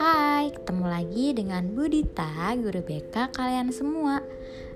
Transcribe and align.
Hai, 0.00 0.48
ketemu 0.48 0.86
lagi 0.88 1.36
dengan 1.36 1.76
Budita, 1.76 2.56
guru 2.56 2.80
BK 2.80 3.36
kalian 3.36 3.68
semua. 3.68 4.24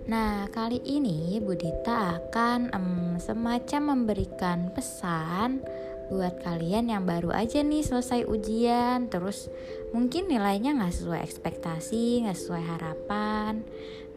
Nah, 0.04 0.52
kali 0.52 0.84
ini 0.84 1.40
Budita 1.40 2.20
akan 2.20 2.76
um, 2.76 3.16
semacam 3.16 3.96
memberikan 3.96 4.68
pesan 4.76 5.64
buat 6.12 6.44
kalian 6.44 6.92
yang 6.92 7.08
baru 7.08 7.32
aja 7.32 7.64
nih 7.64 7.80
selesai 7.80 8.28
ujian, 8.28 9.08
terus 9.08 9.48
mungkin 9.96 10.28
nilainya 10.28 10.76
nggak 10.76 10.92
sesuai 10.92 11.24
ekspektasi, 11.24 12.28
nggak 12.28 12.36
sesuai 12.36 12.64
harapan, 12.68 13.64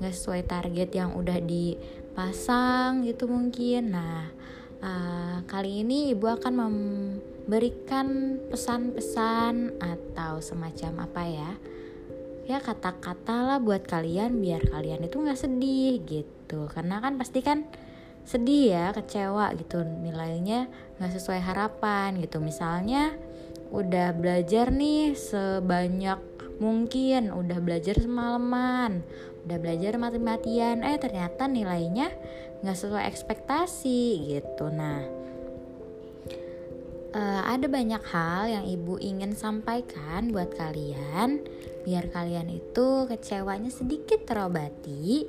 nggak 0.04 0.12
sesuai 0.12 0.44
target 0.44 0.92
yang 0.92 1.16
udah 1.16 1.40
dipasang 1.40 3.08
gitu 3.08 3.32
mungkin. 3.32 3.96
Nah, 3.96 4.28
uh, 4.84 5.38
kali 5.48 5.88
ini 5.88 6.12
ibu 6.12 6.28
akan 6.28 6.54
mem 6.54 6.78
berikan 7.44 8.40
pesan-pesan 8.52 9.80
atau 9.80 10.44
semacam 10.44 11.08
apa 11.08 11.24
ya? 11.28 11.52
Ya 12.44 12.60
kata-kata 12.60 13.48
lah 13.48 13.60
buat 13.64 13.88
kalian 13.88 14.44
biar 14.44 14.68
kalian 14.68 15.08
itu 15.08 15.20
nggak 15.20 15.40
sedih 15.40 16.04
gitu. 16.04 16.68
Karena 16.72 17.00
kan 17.00 17.16
pasti 17.16 17.40
kan 17.40 17.64
sedih 18.28 18.76
ya 18.76 18.86
kecewa 18.92 19.56
gitu. 19.60 19.84
Nilainya 19.84 20.68
nggak 21.00 21.14
sesuai 21.20 21.40
harapan 21.40 22.20
gitu. 22.20 22.44
Misalnya 22.44 23.16
udah 23.72 24.14
belajar 24.16 24.70
nih 24.70 25.16
sebanyak 25.18 26.20
mungkin 26.62 27.34
udah 27.34 27.58
belajar 27.60 27.98
semalaman 27.98 29.02
udah 29.44 29.58
belajar 29.60 30.00
mati-matian. 30.00 30.82
Eh 30.84 30.98
ternyata 31.00 31.48
nilainya 31.48 32.12
nggak 32.64 32.78
sesuai 32.80 33.06
ekspektasi 33.12 34.02
gitu. 34.32 34.72
Nah 34.72 35.24
uh, 37.14 37.42
ada 37.48 37.66
banyak 37.70 38.04
hal 38.10 38.44
yang 38.50 38.66
ibu 38.68 38.98
ingin 39.00 39.38
sampaikan 39.38 40.34
buat 40.34 40.52
kalian 40.58 41.46
biar 41.84 42.10
kalian 42.10 42.48
itu 42.48 43.08
kecewanya 43.12 43.68
sedikit 43.68 44.24
terobati 44.24 45.28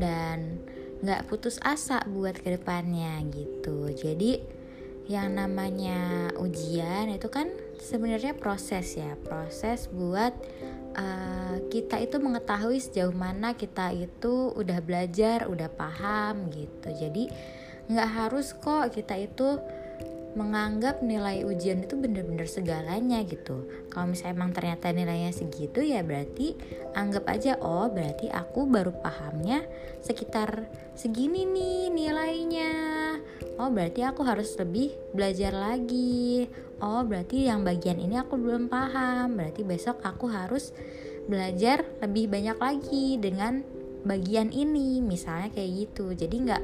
dan 0.00 0.60
nggak 1.00 1.28
putus 1.28 1.56
asa 1.64 2.04
buat 2.08 2.36
ke 2.36 2.60
depannya 2.60 3.20
gitu. 3.32 3.88
Jadi 3.92 4.60
yang 5.08 5.34
namanya 5.34 6.30
ujian 6.38 7.10
itu 7.10 7.26
kan 7.32 7.50
sebenarnya 7.80 8.36
proses 8.36 8.94
ya 8.94 9.16
proses 9.26 9.90
buat 9.90 10.30
uh, 10.96 11.56
kita 11.70 12.00
itu 12.02 12.16
mengetahui 12.18 12.78
sejauh 12.82 13.14
mana 13.14 13.54
kita 13.54 13.94
itu 13.94 14.54
udah 14.54 14.78
belajar 14.82 15.46
udah 15.46 15.68
paham 15.70 16.50
gitu. 16.50 16.88
Jadi 16.90 17.30
nggak 17.90 18.10
harus 18.10 18.54
kok 18.54 18.94
kita 18.94 19.18
itu 19.18 19.58
menganggap 20.38 21.02
nilai 21.02 21.42
ujian 21.42 21.82
itu 21.82 21.98
bener-bener 21.98 22.46
segalanya 22.46 23.18
gitu. 23.26 23.66
Kalau 23.90 24.14
misalnya 24.14 24.38
emang 24.38 24.52
ternyata 24.54 24.94
nilainya 24.94 25.34
segitu 25.34 25.82
ya 25.82 26.06
berarti 26.06 26.54
anggap 26.94 27.26
aja 27.26 27.58
oh 27.58 27.90
berarti 27.90 28.30
aku 28.30 28.70
baru 28.70 28.94
pahamnya 28.94 29.66
sekitar 29.98 30.70
segini 30.94 31.42
nih 31.50 31.90
nilainya. 31.90 32.72
Oh 33.58 33.74
berarti 33.74 34.06
aku 34.06 34.22
harus 34.22 34.54
lebih 34.54 34.94
belajar 35.10 35.50
lagi. 35.50 36.46
Oh 36.78 37.02
berarti 37.02 37.50
yang 37.50 37.66
bagian 37.66 37.98
ini 37.98 38.14
aku 38.16 38.38
belum 38.38 38.70
paham. 38.70 39.34
Berarti 39.34 39.66
besok 39.66 39.98
aku 40.06 40.30
harus 40.30 40.70
belajar 41.26 41.82
lebih 42.00 42.30
banyak 42.30 42.56
lagi 42.56 43.18
dengan 43.18 43.66
bagian 44.06 44.54
ini. 44.54 45.02
Misalnya 45.02 45.50
kayak 45.50 45.70
gitu. 45.90 46.14
Jadi 46.14 46.36
nggak 46.38 46.62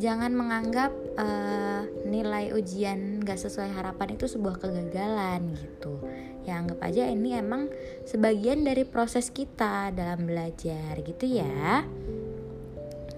jangan 0.00 0.32
menganggap 0.32 0.92
uh, 1.20 1.84
nilai 2.08 2.56
ujian 2.56 3.20
gak 3.20 3.36
sesuai 3.36 3.76
harapan 3.76 4.16
itu 4.16 4.24
sebuah 4.24 4.56
kegagalan 4.56 5.52
gitu. 5.56 6.00
Ya 6.48 6.58
anggap 6.58 6.80
aja 6.80 7.06
ini 7.12 7.36
emang 7.36 7.68
sebagian 8.08 8.64
dari 8.64 8.88
proses 8.88 9.28
kita 9.28 9.92
dalam 9.92 10.24
belajar 10.24 10.96
gitu 11.04 11.24
ya. 11.28 11.84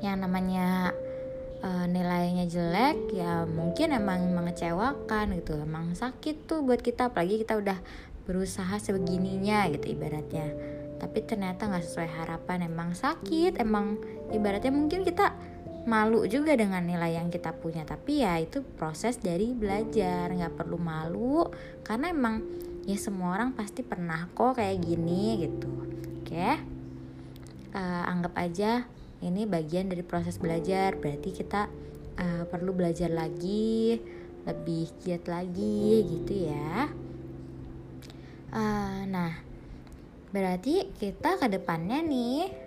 Yang 0.03 0.17
namanya 0.19 0.91
uh, 1.62 1.87
nilainya 1.87 2.51
jelek 2.51 3.15
ya 3.15 3.47
mungkin 3.47 3.95
emang 3.95 4.35
mengecewakan 4.35 5.39
gitu. 5.39 5.55
Emang 5.55 5.95
sakit 5.95 6.51
tuh 6.51 6.67
buat 6.67 6.83
kita 6.83 7.15
apalagi 7.15 7.47
kita 7.47 7.55
udah 7.55 7.79
berusaha 8.27 8.77
sebegininya 8.83 9.71
gitu 9.71 9.95
ibaratnya. 9.95 10.51
Tapi 10.99 11.23
ternyata 11.23 11.71
nggak 11.71 11.85
sesuai 11.87 12.11
harapan 12.19 12.67
emang 12.67 12.99
sakit 12.99 13.62
emang 13.62 14.01
ibaratnya 14.35 14.73
mungkin 14.75 15.06
kita 15.06 15.54
malu 15.84 16.25
juga 16.25 16.56
dengan 16.56 16.84
nilai 16.84 17.17
yang 17.21 17.28
kita 17.28 17.53
punya. 17.56 17.84
Tapi 17.84 18.25
ya 18.25 18.41
itu 18.41 18.65
proses 18.77 19.21
dari 19.21 19.53
belajar. 19.53 20.33
Nggak 20.33 20.56
perlu 20.56 20.77
malu 20.81 21.45
karena 21.84 22.12
emang 22.12 22.45
ya 22.84 22.97
semua 23.00 23.37
orang 23.37 23.56
pasti 23.56 23.81
pernah 23.81 24.28
kok 24.33 24.61
kayak 24.61 24.81
gini 24.81 25.49
gitu. 25.49 25.73
Oke? 26.21 26.49
Uh, 27.75 28.05
anggap 28.06 28.39
aja 28.39 28.87
ini 29.25 29.49
bagian 29.49 29.89
dari 29.93 30.05
proses 30.05 30.37
belajar. 30.41 30.97
Berarti 30.97 31.31
kita 31.33 31.69
uh, 32.19 32.44
perlu 32.49 32.73
belajar 32.73 33.12
lagi 33.12 33.99
lebih 34.44 34.93
giat 35.00 35.25
lagi 35.28 36.05
gitu 36.05 36.49
ya. 36.49 36.93
Uh, 38.55 39.03
nah 39.11 39.33
berarti 40.31 40.91
kita 40.99 41.39
ke 41.39 41.47
depannya 41.47 42.03
nih 42.03 42.64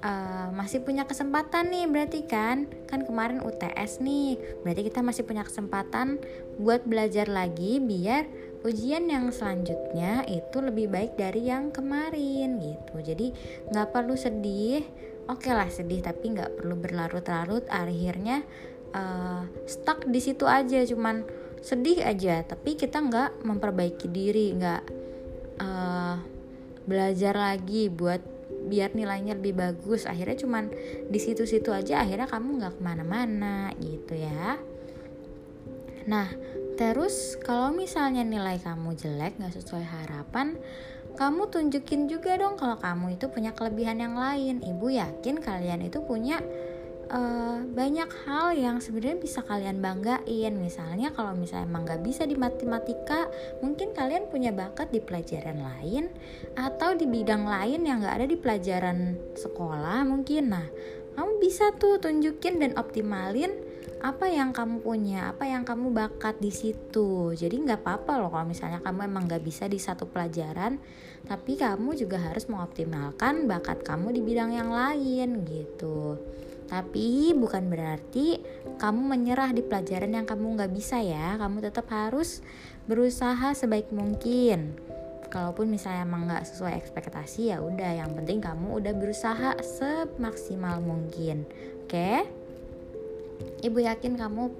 uh, 0.00 0.48
masih 0.52 0.80
punya 0.82 1.04
kesempatan 1.04 1.68
nih 1.72 1.86
berarti 1.88 2.20
kan? 2.24 2.68
Kan 2.88 3.04
kemarin 3.04 3.44
UTS 3.44 4.00
nih. 4.00 4.36
Berarti 4.64 4.82
kita 4.88 5.00
masih 5.04 5.22
punya 5.24 5.44
kesempatan 5.44 6.20
buat 6.60 6.84
belajar 6.84 7.28
lagi 7.28 7.80
biar 7.80 8.28
ujian 8.60 9.08
yang 9.08 9.32
selanjutnya 9.32 10.28
itu 10.28 10.60
lebih 10.60 10.92
baik 10.92 11.16
dari 11.16 11.48
yang 11.48 11.72
kemarin 11.72 12.60
gitu. 12.60 12.96
Jadi 13.00 13.26
nggak 13.72 13.88
perlu 13.92 14.16
sedih. 14.16 14.84
Oke 15.30 15.48
okay 15.48 15.54
lah 15.54 15.70
sedih 15.70 16.02
tapi 16.02 16.34
nggak 16.34 16.60
perlu 16.60 16.74
berlarut-larut. 16.76 17.64
Akhirnya 17.70 18.42
uh, 18.92 19.46
stuck 19.64 20.04
di 20.08 20.20
situ 20.20 20.44
aja 20.44 20.84
cuman 20.84 21.24
sedih 21.60 22.04
aja. 22.04 22.42
Tapi 22.44 22.76
kita 22.76 23.00
nggak 23.00 23.44
memperbaiki 23.44 24.08
diri 24.10 24.52
nggak 24.56 24.82
uh, 25.60 26.16
belajar 26.88 27.36
lagi 27.36 27.86
buat 27.86 28.39
biar 28.66 28.92
nilainya 28.92 29.38
lebih 29.38 29.56
bagus. 29.56 30.04
Akhirnya 30.04 30.36
cuman 30.36 30.68
di 31.08 31.18
situ-situ 31.20 31.72
aja 31.72 32.04
akhirnya 32.04 32.28
kamu 32.28 32.60
nggak 32.60 32.74
ke 32.76 32.82
mana-mana 32.82 33.72
gitu 33.80 34.18
ya. 34.18 34.60
Nah 36.08 36.28
terus 36.76 37.36
kalau 37.44 37.72
misalnya 37.72 38.24
nilai 38.24 38.56
kamu 38.60 38.96
jelek 38.96 39.36
nggak 39.36 39.52
sesuai 39.52 39.84
harapan 39.84 40.56
kamu 41.20 41.52
tunjukin 41.52 42.08
juga 42.08 42.40
dong 42.40 42.56
kalau 42.56 42.80
kamu 42.80 43.20
itu 43.20 43.28
punya 43.28 43.52
kelebihan 43.52 44.00
yang 44.00 44.16
lain. 44.16 44.64
Ibu 44.64 44.88
yakin 44.88 45.44
kalian 45.44 45.84
itu 45.84 46.00
punya 46.00 46.40
uh, 47.10 47.58
banyak 47.66 48.10
hal 48.24 48.54
yang 48.54 48.76
sebenarnya 48.78 49.18
bisa 49.18 49.42
kalian 49.44 49.82
banggain 49.82 50.54
misalnya 50.56 51.10
kalau 51.12 51.34
misalnya 51.34 51.66
emang 51.66 51.84
nggak 51.84 52.02
bisa 52.06 52.24
di 52.24 52.38
matematika 52.38 53.26
mungkin 53.60 53.92
kalian 53.92 54.30
punya 54.30 54.54
bakat 54.54 54.88
di 54.94 55.02
pelajaran 55.02 55.60
lain 55.60 56.08
atau 56.54 56.94
di 56.94 57.04
bidang 57.10 57.44
lain 57.44 57.84
yang 57.84 58.00
nggak 58.00 58.16
ada 58.22 58.26
di 58.26 58.38
pelajaran 58.38 59.18
sekolah 59.34 60.06
mungkin 60.06 60.54
nah 60.54 60.66
kamu 61.18 61.42
bisa 61.42 61.74
tuh 61.76 61.98
tunjukin 61.98 62.62
dan 62.62 62.72
optimalin 62.78 63.52
apa 64.00 64.32
yang 64.32 64.56
kamu 64.56 64.80
punya, 64.80 65.28
apa 65.28 65.44
yang 65.44 65.60
kamu 65.60 65.92
bakat 65.92 66.40
di 66.40 66.48
situ. 66.48 67.36
Jadi 67.36 67.68
nggak 67.68 67.84
apa-apa 67.84 68.16
loh 68.16 68.32
kalau 68.32 68.48
misalnya 68.48 68.80
kamu 68.80 69.04
emang 69.04 69.28
nggak 69.28 69.44
bisa 69.44 69.68
di 69.68 69.76
satu 69.76 70.08
pelajaran, 70.08 70.80
tapi 71.28 71.60
kamu 71.60 72.00
juga 72.00 72.16
harus 72.16 72.48
mengoptimalkan 72.48 73.44
bakat 73.44 73.84
kamu 73.84 74.16
di 74.16 74.20
bidang 74.24 74.56
yang 74.56 74.72
lain 74.72 75.44
gitu. 75.44 76.16
Tapi 76.70 77.34
bukan 77.34 77.66
berarti 77.66 78.38
kamu 78.78 79.00
menyerah 79.02 79.50
di 79.50 79.66
pelajaran 79.66 80.14
yang 80.14 80.22
kamu 80.22 80.54
nggak 80.54 80.70
bisa 80.70 81.02
ya. 81.02 81.34
Kamu 81.34 81.58
tetap 81.58 81.90
harus 81.90 82.38
berusaha 82.86 83.50
sebaik 83.58 83.90
mungkin. 83.90 84.78
Kalaupun 85.26 85.66
misalnya 85.66 86.06
emang 86.06 86.30
nggak 86.30 86.46
sesuai 86.46 86.78
ekspektasi 86.78 87.50
ya 87.50 87.58
udah. 87.58 87.98
Yang 87.98 88.22
penting 88.22 88.38
kamu 88.38 88.78
udah 88.78 88.94
berusaha 88.94 89.58
semaksimal 89.58 90.78
mungkin. 90.78 91.42
Oke? 91.84 92.22
Ibu 93.66 93.78
yakin 93.82 94.14
kamu 94.14 94.54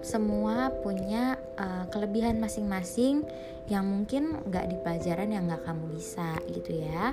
semua 0.00 0.72
punya 0.80 1.36
uh, 1.60 1.84
kelebihan 1.92 2.40
masing-masing 2.40 3.28
yang 3.68 3.84
mungkin 3.84 4.40
nggak 4.48 4.66
di 4.72 4.76
pelajaran 4.80 5.28
yang 5.28 5.44
nggak 5.46 5.62
kamu 5.62 5.84
bisa 5.92 6.40
gitu 6.50 6.80
ya 6.80 7.12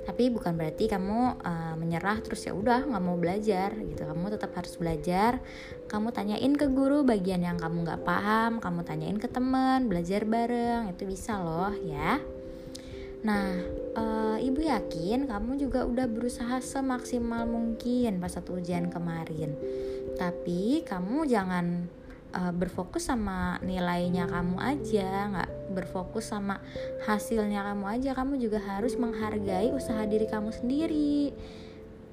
tapi 0.00 0.32
bukan 0.32 0.56
berarti 0.56 0.88
kamu 0.88 1.44
uh, 1.44 1.74
menyerah 1.76 2.18
terus 2.24 2.48
ya 2.48 2.56
udah 2.56 2.88
nggak 2.88 3.04
mau 3.04 3.20
belajar 3.20 3.76
gitu. 3.76 4.08
Kamu 4.08 4.32
tetap 4.32 4.56
harus 4.56 4.74
belajar. 4.80 5.38
Kamu 5.86 6.10
tanyain 6.10 6.52
ke 6.56 6.66
guru 6.72 7.04
bagian 7.04 7.44
yang 7.44 7.60
kamu 7.60 7.84
nggak 7.84 8.02
paham 8.06 8.58
kamu 8.64 8.80
tanyain 8.86 9.18
ke 9.20 9.28
teman 9.28 9.86
belajar 9.86 10.24
bareng 10.24 10.88
itu 10.88 11.04
bisa 11.04 11.36
loh 11.38 11.74
ya. 11.84 12.16
Nah 13.20 13.60
uh, 13.92 14.38
ibu 14.40 14.64
yakin 14.64 15.28
kamu 15.28 15.60
juga 15.60 15.84
udah 15.84 16.08
berusaha 16.08 16.58
semaksimal 16.64 17.44
mungkin 17.44 18.16
pas 18.18 18.32
satu 18.32 18.56
ujian 18.56 18.88
kemarin. 18.88 19.52
Tapi 20.16 20.82
kamu 20.88 21.28
jangan 21.28 21.86
uh, 22.34 22.52
berfokus 22.54 23.08
sama 23.08 23.58
nilainya 23.62 24.26
kamu 24.26 24.56
aja 24.58 25.30
nggak 25.30 25.50
berfokus 25.74 26.30
sama 26.30 26.58
hasilnya 27.06 27.62
kamu 27.66 27.84
aja. 27.86 28.10
Kamu 28.14 28.38
juga 28.38 28.58
harus 28.62 28.98
menghargai 28.98 29.70
usaha 29.70 30.02
diri 30.06 30.26
kamu 30.26 30.50
sendiri. 30.54 31.34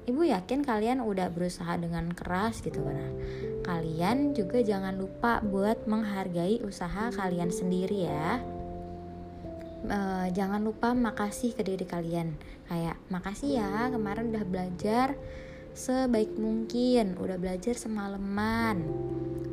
Ibu 0.08 0.24
yakin 0.24 0.64
kalian 0.64 1.04
udah 1.04 1.28
berusaha 1.28 1.76
dengan 1.76 2.08
keras 2.16 2.64
gitu 2.64 2.80
kan 2.80 3.12
kalian 3.68 4.32
juga 4.32 4.64
jangan 4.64 4.96
lupa 4.96 5.44
buat 5.44 5.84
menghargai 5.84 6.64
usaha 6.64 7.12
kalian 7.12 7.52
sendiri 7.52 8.08
ya. 8.08 8.40
Uh, 9.84 10.26
jangan 10.32 10.64
lupa 10.64 10.96
makasih 10.96 11.52
ke 11.52 11.60
diri 11.60 11.84
kalian. 11.84 12.32
Kayak 12.64 12.96
makasih 13.12 13.60
ya 13.60 13.92
kemarin 13.92 14.32
udah 14.32 14.44
belajar 14.48 15.20
sebaik 15.78 16.34
mungkin. 16.34 17.14
Udah 17.14 17.38
belajar 17.38 17.78
semalaman. 17.78 18.82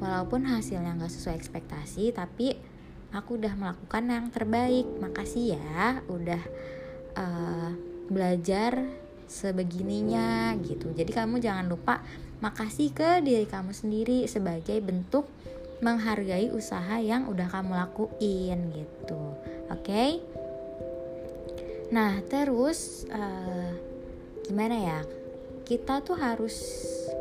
Walaupun 0.01 0.49
hasilnya 0.49 0.97
nggak 0.97 1.13
sesuai 1.13 1.37
ekspektasi 1.37 2.11
tapi 2.17 2.57
aku 3.13 3.37
udah 3.37 3.53
melakukan 3.53 4.09
yang 4.09 4.27
terbaik. 4.33 4.89
Makasih 4.97 5.61
ya 5.61 6.01
udah 6.09 6.41
uh, 7.13 7.71
belajar 8.09 8.81
sebegininya 9.29 10.57
gitu. 10.65 10.89
Jadi 10.97 11.13
kamu 11.13 11.37
jangan 11.37 11.69
lupa 11.69 12.01
makasih 12.41 12.89
ke 12.91 13.21
diri 13.21 13.45
kamu 13.45 13.71
sendiri 13.77 14.25
sebagai 14.25 14.81
bentuk 14.81 15.29
menghargai 15.85 16.49
usaha 16.49 16.97
yang 16.97 17.29
udah 17.29 17.47
kamu 17.53 17.77
lakuin 17.77 18.73
gitu. 18.73 19.21
Oke? 19.69 19.85
Okay? 19.85 20.11
nah 21.93 22.17
terus 22.25 23.05
uh, 23.13 23.69
gimana 24.49 24.73
ya 24.73 24.99
kita 25.65 26.05
tuh 26.05 26.15
harus 26.15 26.53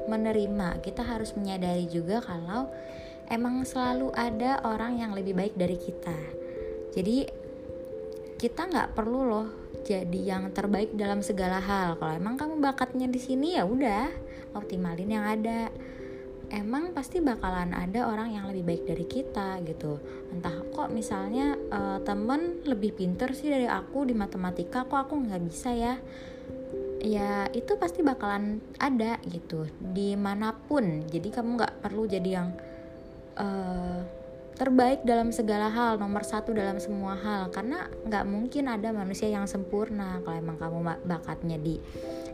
menerima 0.05 0.85
kita 0.85 1.01
harus 1.01 1.33
menyadari 1.33 1.89
juga 1.89 2.21
kalau 2.21 2.69
emang 3.33 3.65
selalu 3.65 4.13
ada 4.13 4.61
orang 4.69 5.01
yang 5.01 5.17
lebih 5.17 5.33
baik 5.33 5.57
dari 5.57 5.81
kita. 5.81 6.19
Jadi 6.93 7.25
kita 8.37 8.69
nggak 8.69 8.93
perlu 8.93 9.21
loh 9.25 9.49
jadi 9.81 10.37
yang 10.37 10.53
terbaik 10.53 10.93
dalam 10.93 11.25
segala 11.25 11.61
hal. 11.61 11.97
Kalau 11.97 12.13
emang 12.13 12.37
kamu 12.37 12.61
bakatnya 12.61 13.09
di 13.09 13.17
sini 13.17 13.57
ya 13.57 13.65
udah 13.65 14.13
optimalin 14.53 15.09
yang 15.09 15.25
ada. 15.25 15.73
Emang 16.53 16.93
pasti 16.93 17.25
bakalan 17.25 17.73
ada 17.73 18.07
orang 18.07 18.37
yang 18.37 18.45
lebih 18.53 18.69
baik 18.69 18.83
dari 18.85 19.07
kita 19.09 19.59
gitu. 19.65 19.97
Entah 20.29 20.61
kok 20.77 20.93
misalnya 20.93 21.57
uh, 21.73 21.99
temen 22.05 22.63
lebih 22.69 22.95
pinter 22.95 23.33
sih 23.33 23.49
dari 23.49 23.65
aku 23.65 24.05
di 24.05 24.13
matematika 24.13 24.85
kok 24.85 25.09
aku 25.09 25.25
nggak 25.25 25.41
bisa 25.41 25.73
ya 25.73 25.97
ya 27.05 27.53
itu 27.53 27.77
pasti 27.77 28.01
bakalan 28.01 28.65
ada 28.81 29.21
gitu 29.29 29.69
di 29.79 30.17
mana 30.17 30.57
pun. 30.57 31.05
Jadi 31.05 31.29
kamu 31.29 31.61
nggak 31.61 31.75
perlu 31.85 32.09
jadi 32.09 32.31
yang 32.41 32.49
uh, 33.37 34.01
terbaik 34.57 35.05
dalam 35.05 35.29
segala 35.35 35.69
hal 35.69 36.01
nomor 36.01 36.25
satu 36.25 36.57
dalam 36.57 36.81
semua 36.81 37.13
hal. 37.21 37.53
Karena 37.53 37.85
nggak 38.09 38.25
mungkin 38.25 38.73
ada 38.73 38.89
manusia 38.97 39.29
yang 39.29 39.45
sempurna. 39.45 40.25
Kalau 40.25 40.37
emang 40.41 40.57
kamu 40.57 40.79
bakatnya 41.05 41.61
di 41.61 41.77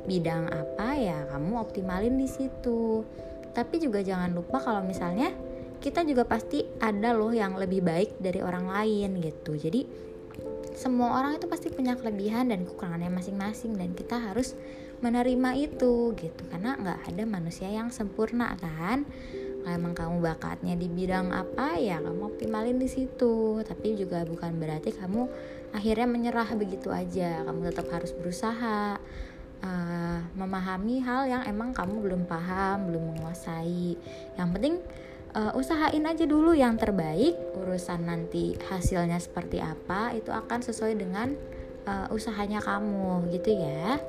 bidang 0.06 0.48
apa 0.48 0.96
ya 0.96 1.18
kamu 1.34 1.58
optimalin 1.58 2.14
di 2.14 2.30
situ. 2.30 3.02
Tapi 3.50 3.82
juga 3.82 4.06
jangan 4.06 4.30
lupa 4.30 4.62
kalau 4.62 4.86
misalnya 4.86 5.34
kita 5.82 6.06
juga 6.06 6.28
pasti 6.28 6.62
ada 6.78 7.10
loh 7.10 7.34
yang 7.34 7.58
lebih 7.58 7.82
baik 7.82 8.22
dari 8.22 8.38
orang 8.38 8.70
lain 8.70 9.18
gitu. 9.18 9.58
Jadi 9.58 10.09
semua 10.80 11.20
orang 11.20 11.36
itu 11.36 11.44
pasti 11.44 11.68
punya 11.68 11.92
kelebihan 11.92 12.48
dan 12.48 12.64
kekurangannya 12.64 13.12
masing-masing 13.12 13.76
dan 13.76 13.92
kita 13.92 14.16
harus 14.16 14.56
menerima 15.04 15.52
itu 15.60 16.16
gitu. 16.16 16.42
Karena 16.48 16.80
nggak 16.80 17.12
ada 17.12 17.22
manusia 17.28 17.68
yang 17.68 17.92
sempurna 17.92 18.56
kan? 18.56 19.04
Kalau 19.60 19.76
emang 19.76 19.92
kamu 19.92 20.24
bakatnya 20.24 20.72
di 20.80 20.88
bidang 20.88 21.36
apa 21.36 21.76
ya 21.76 22.00
kamu 22.00 22.32
optimalin 22.32 22.80
di 22.80 22.88
situ. 22.88 23.60
Tapi 23.60 23.92
juga 24.00 24.24
bukan 24.24 24.56
berarti 24.56 24.96
kamu 24.96 25.28
akhirnya 25.76 26.08
menyerah 26.08 26.48
begitu 26.56 26.88
aja. 26.88 27.44
Kamu 27.44 27.60
tetap 27.68 27.84
harus 27.92 28.16
berusaha 28.16 28.96
uh, 29.60 30.18
memahami 30.32 31.04
hal 31.04 31.28
yang 31.28 31.42
emang 31.44 31.76
kamu 31.76 32.00
belum 32.00 32.22
paham 32.24 32.88
belum 32.88 33.04
menguasai. 33.12 34.00
Yang 34.40 34.48
penting 34.56 34.74
uh, 35.34 35.52
usahain 35.58 36.04
aja 36.06 36.24
dulu 36.26 36.54
yang 36.54 36.78
terbaik 36.78 37.36
urusan 37.58 38.06
nanti 38.06 38.56
hasilnya 38.70 39.18
seperti 39.18 39.62
apa 39.62 40.14
itu 40.14 40.30
akan 40.30 40.60
sesuai 40.62 40.94
dengan 40.98 41.34
uh, 41.86 42.10
usahanya 42.14 42.62
kamu 42.62 43.30
gitu 43.34 43.58
ya 43.58 44.00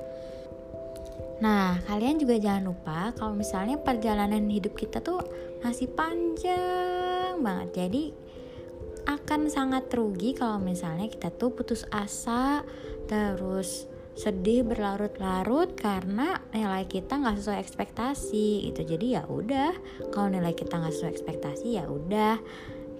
Nah, 1.41 1.81
kalian 1.89 2.21
juga 2.21 2.37
jangan 2.37 2.69
lupa 2.69 3.09
kalau 3.17 3.33
misalnya 3.33 3.81
perjalanan 3.81 4.45
hidup 4.45 4.77
kita 4.77 5.01
tuh 5.01 5.25
masih 5.65 5.89
panjang 5.89 7.41
banget. 7.41 7.69
Jadi 7.81 8.03
akan 9.09 9.49
sangat 9.49 9.89
rugi 9.89 10.37
kalau 10.37 10.61
misalnya 10.61 11.09
kita 11.09 11.33
tuh 11.33 11.49
putus 11.49 11.81
asa 11.89 12.61
terus 13.09 13.89
sedih 14.11 14.67
berlarut-larut 14.67 15.71
karena 15.79 16.43
nilai 16.51 16.83
kita 16.83 17.15
nggak 17.15 17.39
sesuai 17.39 17.59
ekspektasi 17.63 18.67
itu 18.67 18.83
jadi 18.83 19.21
ya 19.21 19.23
udah 19.25 19.71
kalau 20.11 20.27
nilai 20.27 20.51
kita 20.51 20.77
nggak 20.77 20.93
sesuai 20.93 21.11
ekspektasi 21.15 21.67
ya 21.79 21.87
udah 21.87 22.37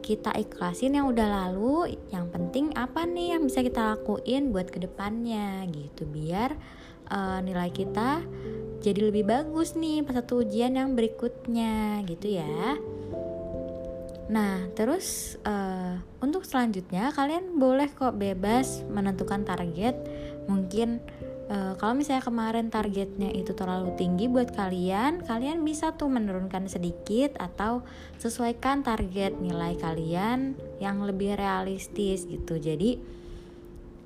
kita 0.02 0.34
ikhlasin 0.34 0.98
yang 0.98 1.08
udah 1.08 1.28
lalu 1.30 1.96
yang 2.10 2.28
penting 2.34 2.74
apa 2.74 3.06
nih 3.06 3.38
yang 3.38 3.46
bisa 3.46 3.62
kita 3.62 3.96
lakuin 3.96 4.50
buat 4.50 4.74
ke 4.74 4.82
depannya 4.82 5.70
gitu. 5.70 6.10
Biar 6.10 6.58
uh, 7.14 7.40
nilai 7.46 7.70
kita 7.70 8.26
jadi 8.82 9.14
lebih 9.14 9.30
bagus 9.30 9.78
nih 9.78 10.02
pas 10.02 10.18
satu 10.18 10.42
ujian 10.42 10.74
yang 10.74 10.98
berikutnya 10.98 12.02
gitu 12.10 12.42
ya. 12.42 12.82
Nah, 14.32 14.64
terus 14.80 15.36
uh, 15.44 16.00
untuk 16.24 16.48
selanjutnya 16.48 17.12
kalian 17.12 17.60
boleh 17.60 17.92
kok 17.92 18.16
bebas 18.16 18.82
menentukan 18.88 19.44
target 19.44 19.94
mungkin 20.50 21.04
uh, 21.52 21.78
kalau 21.78 21.94
misalnya 21.94 22.24
kemarin 22.26 22.68
targetnya 22.74 23.30
itu 23.36 23.54
terlalu 23.54 23.94
tinggi 24.00 24.26
buat 24.32 24.56
kalian 24.56 25.22
kalian 25.26 25.62
bisa 25.62 25.94
tuh 25.94 26.10
menurunkan 26.10 26.66
sedikit 26.72 27.38
atau 27.38 27.86
sesuaikan 28.18 28.82
target 28.82 29.38
nilai 29.38 29.78
kalian 29.78 30.58
yang 30.82 31.04
lebih 31.06 31.38
realistis 31.38 32.26
gitu. 32.26 32.58
Jadi 32.58 32.98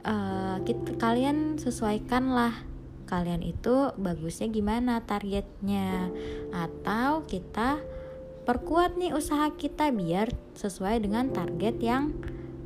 uh, 0.05 0.57
kita, 0.63 0.99
kalian 0.99 1.55
sesuaikanlah 1.55 2.75
kalian 3.05 3.45
itu 3.45 3.93
bagusnya 3.95 4.49
gimana 4.49 5.01
targetnya. 5.05 6.09
Atau 6.51 7.25
kita 7.29 7.79
perkuat 8.45 8.97
nih 8.97 9.13
usaha 9.13 9.49
kita 9.53 9.89
biar 9.93 10.29
sesuai 10.57 11.01
dengan 11.05 11.33
target 11.33 11.77
yang 11.81 12.13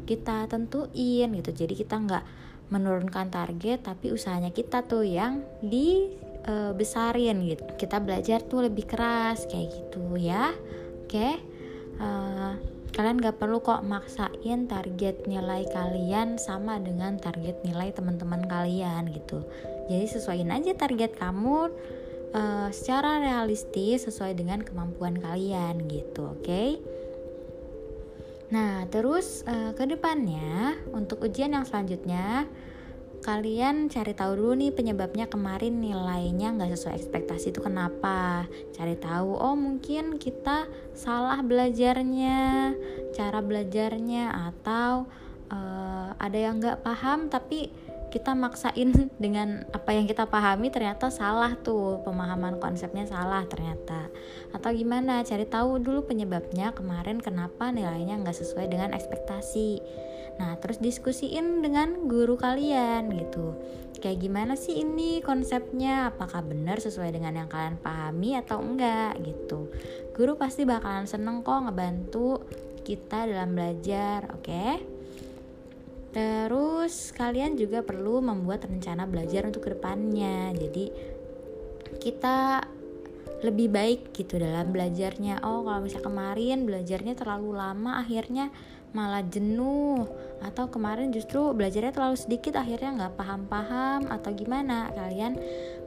kita 0.08 0.48
tentuin 0.50 1.30
gitu. 1.38 1.52
Jadi 1.54 1.74
kita 1.78 1.96
nggak 2.00 2.24
menurunkan 2.70 3.34
target 3.34 3.82
tapi 3.82 4.14
usahanya 4.14 4.54
kita 4.54 4.86
tuh 4.86 5.06
yang 5.06 5.42
dibesarin 5.62 7.38
e, 7.46 7.58
gitu. 7.58 7.66
Kita 7.78 7.98
belajar 8.02 8.46
tuh 8.46 8.70
lebih 8.70 8.86
keras 8.86 9.46
kayak 9.50 9.70
gitu 9.74 10.18
ya. 10.18 10.54
Oke? 11.06 11.42
Uh, 12.00 12.56
kalian 12.96 13.22
gak 13.22 13.38
perlu 13.38 13.60
kok 13.62 13.86
maksain 13.86 14.66
target 14.66 15.28
nilai 15.30 15.68
kalian 15.70 16.40
sama 16.42 16.80
dengan 16.82 17.20
target 17.20 17.62
nilai 17.66 17.94
teman-teman 17.94 18.46
kalian 18.48 19.10
gitu. 19.14 19.46
Jadi 19.90 20.06
sesuaiin 20.06 20.54
aja 20.54 20.74
target 20.78 21.18
kamu 21.18 21.70
uh, 22.34 22.70
secara 22.70 23.22
realistis 23.22 24.06
sesuai 24.06 24.38
dengan 24.38 24.62
kemampuan 24.62 25.18
kalian 25.18 25.86
gitu 25.90 26.34
oke? 26.34 26.46
okay? 26.46 26.78
Nah, 28.50 28.90
terus 28.90 29.46
uh, 29.46 29.78
ke 29.78 29.86
depannya 29.86 30.74
untuk 30.90 31.22
ujian 31.22 31.54
yang 31.54 31.66
selanjutnya 31.70 32.50
kalian 33.20 33.92
cari 33.92 34.16
tahu 34.16 34.32
dulu 34.40 34.56
nih 34.56 34.72
penyebabnya 34.72 35.28
kemarin 35.28 35.84
nilainya 35.84 36.56
nggak 36.56 36.72
sesuai 36.74 36.98
ekspektasi 36.98 37.52
itu 37.52 37.62
kenapa. 37.62 38.48
Cari 38.74 38.96
tahu 38.98 39.38
oh 39.38 39.54
mungkin 39.54 40.18
kita 40.18 40.66
salah 40.96 41.44
belajarnya 41.44 42.74
cara 43.14 43.40
belajarnya 43.44 44.34
atau 44.34 45.06
uh, 45.52 46.16
ada 46.18 46.38
yang 46.40 46.58
nggak 46.58 46.82
paham 46.82 47.28
tapi 47.28 47.70
kita 48.10 48.34
maksain 48.34 48.92
dengan 49.24 49.64
apa 49.70 49.94
yang 49.94 50.10
kita 50.10 50.26
pahami 50.26 50.74
ternyata 50.74 51.14
salah 51.14 51.56
tuh. 51.62 52.02
Pemahaman 52.04 52.58
konsepnya 52.58 53.06
salah 53.06 53.46
ternyata. 53.46 54.10
Atau 54.52 54.74
gimana? 54.74 55.22
Cari 55.22 55.46
tahu 55.46 55.78
dulu 55.80 56.10
penyebabnya 56.10 56.74
kemarin 56.74 57.22
kenapa 57.22 57.70
nilainya 57.70 58.18
nggak 58.20 58.36
sesuai 58.36 58.68
dengan 58.68 58.92
ekspektasi. 58.98 59.80
Nah 60.42 60.58
terus 60.58 60.82
diskusiin 60.82 61.62
dengan 61.62 62.10
guru 62.10 62.36
kalian 62.36 63.14
gitu. 63.14 63.54
Kayak 64.00 64.20
gimana 64.24 64.54
sih 64.56 64.80
ini 64.80 65.20
konsepnya? 65.20 66.10
Apakah 66.10 66.42
benar 66.42 66.80
sesuai 66.80 67.12
dengan 67.12 67.36
yang 67.36 67.50
kalian 67.52 67.78
pahami 67.78 68.40
atau 68.40 68.64
enggak 68.64 69.20
gitu? 69.22 69.70
Guru 70.16 70.40
pasti 70.40 70.64
bakalan 70.64 71.06
seneng 71.06 71.44
kok 71.44 71.68
ngebantu 71.68 72.48
kita 72.88 73.28
dalam 73.28 73.54
belajar 73.54 74.32
oke? 74.34 74.48
okay? 74.48 74.99
Terus 76.10 77.14
kalian 77.14 77.54
juga 77.54 77.86
perlu 77.86 78.22
membuat 78.22 78.66
rencana 78.66 79.06
belajar 79.06 79.46
untuk 79.46 79.70
ke 79.70 79.78
depannya. 79.78 80.54
Jadi 80.58 80.86
kita 82.02 82.66
lebih 83.40 83.72
baik 83.72 84.12
gitu 84.12 84.36
dalam 84.36 84.76
belajarnya 84.76 85.40
oh 85.48 85.64
kalau 85.64 85.80
misalnya 85.80 86.08
kemarin 86.12 86.68
belajarnya 86.68 87.16
terlalu 87.16 87.56
lama 87.56 88.04
akhirnya 88.04 88.52
malah 88.92 89.22
jenuh 89.22 90.10
atau 90.42 90.68
kemarin 90.68 91.14
justru 91.14 91.54
belajarnya 91.54 91.94
terlalu 91.94 92.18
sedikit 92.18 92.58
akhirnya 92.58 93.06
nggak 93.06 93.16
paham-paham 93.16 94.10
atau 94.10 94.34
gimana 94.34 94.90
kalian 94.92 95.38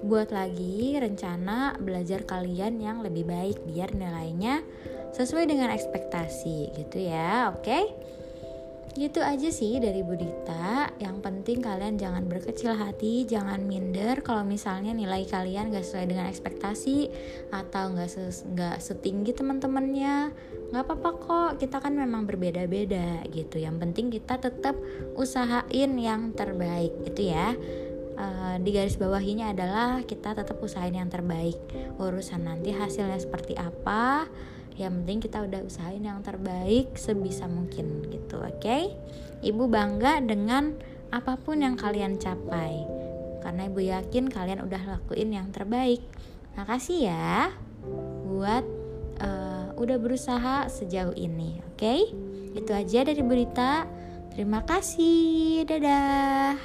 buat 0.07 0.31
lagi 0.31 0.97
rencana 0.97 1.76
belajar 1.83 2.23
kalian 2.25 2.79
yang 2.79 3.02
lebih 3.02 3.26
baik 3.26 3.59
biar 3.67 3.93
nilainya 3.93 4.62
sesuai 5.12 5.50
dengan 5.50 5.75
ekspektasi 5.75 6.73
gitu 6.79 6.99
ya 7.05 7.52
oke 7.52 7.67
okay? 7.67 7.85
Gitu 8.93 9.25
aja 9.25 9.49
sih 9.49 9.81
dari 9.81 10.05
Budita 10.05 10.93
yang 11.01 11.25
penting 11.25 11.65
kalian 11.65 11.97
jangan 11.97 12.29
berkecil 12.29 12.77
hati 12.77 13.25
jangan 13.25 13.65
minder 13.65 14.21
kalau 14.21 14.45
misalnya 14.45 14.93
nilai 14.93 15.25
kalian 15.25 15.73
gak 15.73 15.81
sesuai 15.81 16.13
dengan 16.13 16.29
ekspektasi 16.29 17.09
atau 17.49 17.97
gak, 17.97 18.11
ses 18.13 18.45
gak 18.53 18.85
setinggi 18.85 19.33
teman-temannya. 19.33 20.33
Nggak 20.73 20.85
apa-apa 20.89 21.11
kok 21.21 21.51
kita 21.61 21.81
kan 21.81 21.97
memang 21.97 22.25
berbeda-beda 22.29 23.25
gitu. 23.33 23.61
Yang 23.61 23.77
penting 23.81 24.07
kita 24.13 24.41
tetap 24.41 24.77
usahain 25.17 25.93
yang 25.97 26.37
terbaik 26.37 26.93
itu 27.05 27.33
ya. 27.33 27.57
Uh, 28.13 28.61
di 28.61 28.77
garis 28.77 29.01
bawahinya 29.01 29.57
adalah 29.57 30.05
kita 30.05 30.37
tetap 30.37 30.61
usahain 30.61 30.93
yang 30.93 31.09
terbaik. 31.09 31.57
Urusan 31.97 32.45
nanti 32.45 32.73
hasilnya 32.77 33.17
seperti 33.17 33.57
apa 33.57 34.29
yang 34.76 35.02
penting 35.02 35.21
kita 35.21 35.45
udah 35.45 35.61
usahain 35.64 36.05
yang 36.05 36.21
terbaik 36.25 36.97
sebisa 36.97 37.49
mungkin 37.49 38.07
gitu 38.09 38.41
oke? 38.41 38.61
Okay? 38.61 38.93
ibu 39.43 39.67
bangga 39.67 40.23
dengan 40.23 40.79
apa 41.11 41.37
pun 41.37 41.61
yang 41.61 41.75
kalian 41.76 42.17
capai. 42.17 42.87
Karena 43.43 43.67
ibu 43.67 43.83
yakin 43.83 44.31
kalian 44.31 44.62
udah 44.62 44.83
lakuin 44.97 45.35
yang 45.35 45.50
terbaik. 45.50 46.00
Makasih 46.55 47.11
ya 47.11 47.50
buat 48.31 48.64
uh, 49.19 49.75
udah 49.76 49.99
berusaha 49.99 50.71
sejauh 50.71 51.12
ini 51.19 51.59
oke? 51.75 51.76
Okay? 51.76 52.00
itu 52.52 52.69
aja 52.69 53.00
dari 53.02 53.23
berita 53.25 53.88
terima 54.33 54.62
kasih. 54.62 55.67
Dadah 55.67 56.57